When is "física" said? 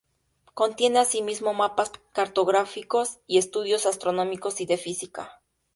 4.77-5.43